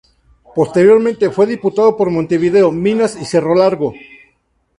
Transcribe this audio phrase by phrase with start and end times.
[0.55, 3.93] Posteriormente fue Diputado por Montevideo, Minas y Cerro Largo.